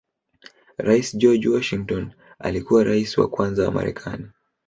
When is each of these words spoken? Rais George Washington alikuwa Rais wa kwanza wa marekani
Rais 0.77 1.15
George 1.17 1.47
Washington 1.49 2.11
alikuwa 2.39 2.83
Rais 2.83 3.17
wa 3.17 3.27
kwanza 3.29 3.65
wa 3.65 3.71
marekani 3.71 4.31